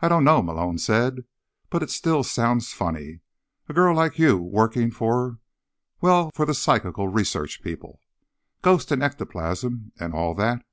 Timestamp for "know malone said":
0.24-1.26